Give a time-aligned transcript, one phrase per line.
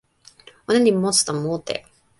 [0.67, 1.75] ona li monsuta mute.